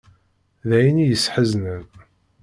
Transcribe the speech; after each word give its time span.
D 0.67 0.69
ayen 0.77 0.97
i 0.99 1.05
y-issḥeznen. 1.05 1.83